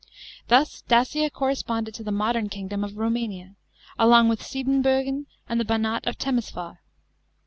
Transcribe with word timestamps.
Thus 0.47 0.81
Dacia 0.87 1.29
corresponded 1.29 1.93
to 1.93 2.01
the 2.03 2.11
modern 2.11 2.49
kingdom 2.49 2.83
of 2.83 2.93
lloumania, 2.93 3.53
along 3.99 4.29
with 4.29 4.41
Siebenbiirgen 4.41 5.27
and 5.47 5.59
the 5.59 5.63
Banat 5.65 6.07
of 6.07 6.17
Temesvar. 6.17 6.79